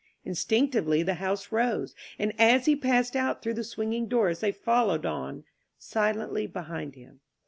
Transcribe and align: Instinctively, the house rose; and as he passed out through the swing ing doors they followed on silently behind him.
Instinctively, 0.25 1.03
the 1.03 1.13
house 1.21 1.51
rose; 1.51 1.93
and 2.17 2.33
as 2.39 2.65
he 2.65 2.75
passed 2.75 3.15
out 3.15 3.43
through 3.43 3.53
the 3.53 3.63
swing 3.63 3.93
ing 3.93 4.07
doors 4.07 4.39
they 4.39 4.51
followed 4.51 5.05
on 5.05 5.43
silently 5.77 6.47
behind 6.47 6.95
him. 6.95 7.19